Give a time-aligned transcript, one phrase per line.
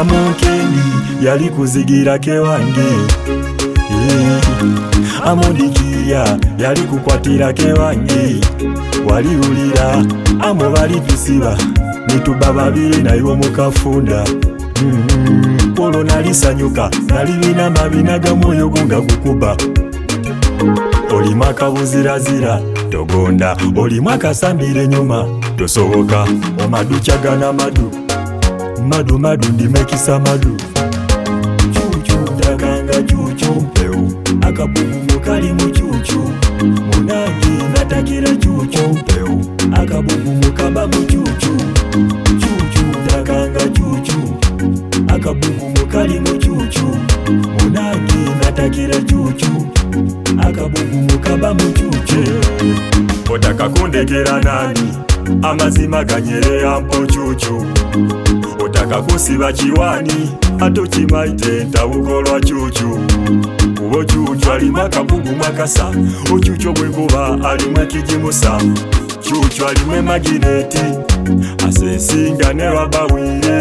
[0.00, 0.82] amunkeni
[1.24, 2.90] yali kuzigirake wange
[3.90, 4.38] eh,
[5.28, 8.36] amudikiria yali kukwatirake wange
[9.10, 10.04] waliulira
[10.40, 11.58] amubali tusiba
[12.14, 14.24] nituba babiri naiwo mukafunda
[14.82, 15.78] mm-hmm.
[15.84, 19.56] olwo nalisanyuka nalibina mabina gamwoyo gunga gukuba
[21.16, 25.24] olimakabuzirazira togonda olimu akasambire enyuma
[25.58, 26.26] tosoboka
[26.64, 28.05] omaducha gana maduka
[28.82, 30.56] Madu madu ndimekisa madu
[31.72, 34.12] chuchu ndakanga chuchu mpeu
[34.48, 39.40] akabubu mukalimu chuchu munangi natakira chuchu mpeu
[39.82, 41.56] akabubu mukabamu chuchu
[42.40, 44.20] chuchu ndakanga chuchu
[45.08, 46.96] akabubu mukalimu chuchu
[47.28, 49.66] munangi natakira chuchu
[50.40, 52.20] akabubu mukabamu chuchu
[53.34, 53.68] otaka
[54.44, 54.96] nani
[55.42, 57.66] amazima ganyere ampo chuchu
[58.86, 62.88] akakusiba kiwani ate okimaite ntabukolwa cucu
[63.78, 65.86] kuba ocucu alimu akabugumu akasa
[66.34, 68.60] ocucu obwekuba alimu ekijimusa
[69.24, 70.84] cucu alimu emagineti
[71.68, 73.56] asensinga ne rwabawire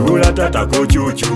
[0.00, 1.26] ebula tatako cucu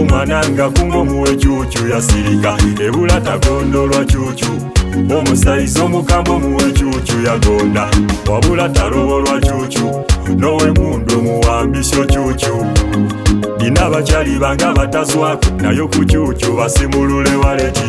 [0.00, 2.56] omwana nga kunga omuwe cucu yasirika
[2.86, 4.46] ebula tagondolwa cucu
[5.18, 7.86] omusaiza omukambe omuwe cucu yagonda
[8.32, 9.90] wabula talobolwa cucu
[10.38, 12.54] nowe mundu omuwambisyo cucu
[13.58, 17.86] dina bacyali banga batazwaku naye ku cucu basimulule waleti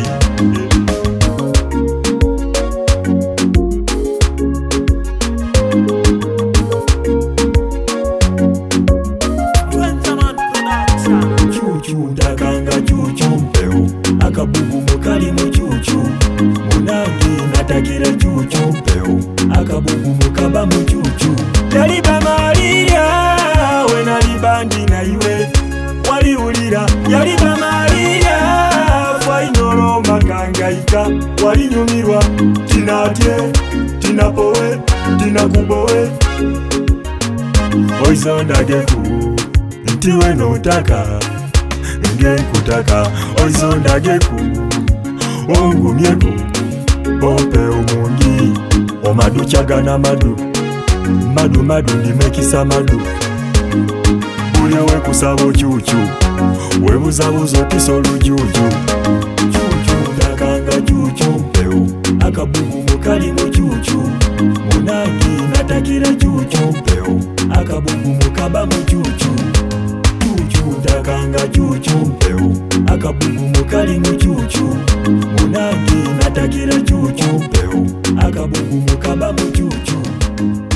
[14.38, 15.98] akabubumo kali mu cucu
[16.68, 19.14] munange natagira cucu mpeo
[19.58, 21.30] akabubumo kaba mu cucu
[21.72, 23.08] taliba malilya
[23.88, 25.34] we nalibandi naiwe
[26.10, 26.82] waliulira
[27.12, 28.38] yaliba malilya
[29.24, 31.02] fwainoloma kangaika
[31.44, 32.20] walinyumirwa
[32.68, 33.36] tinatye
[33.98, 34.70] tinapowe
[35.24, 36.02] tinakubowe
[38.06, 39.00] oisondageku
[39.92, 41.27] nti we notaka no
[42.16, 43.06] nge nkutaka
[43.44, 44.36] oisondageku
[45.58, 46.32] ongumyeku
[47.20, 48.38] bope omungi
[49.10, 50.32] omadu kyagana madu
[51.34, 52.98] madu madu ndimekisa madu
[54.60, 55.96] buli wekusaba ocucu
[56.82, 58.46] webuzabuzo kisolu juju
[59.52, 61.80] cucu takanga cucu mpeu
[62.28, 64.00] akabuhu mukali mu cucu
[64.68, 67.14] munangi natakira cucu mpeu
[67.60, 69.27] akabuhu mukaba mu cucu
[71.08, 72.52] akanga chuchu mpeu
[72.94, 74.64] akabugumuka limwe chuchu
[75.32, 77.86] munangi natakira chuchu mpeu
[78.28, 80.67] akabugumuka bamu chuchu